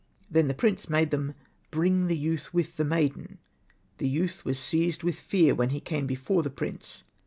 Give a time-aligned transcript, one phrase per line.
[0.31, 1.35] Then the prince made them
[1.69, 3.37] bring the youth with the maiden.
[3.99, 7.03] The youth was seized with fear when he came before the prince.